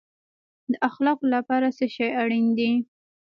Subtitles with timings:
[0.71, 2.71] د اخلاقو لپاره څه شی اړین دی؟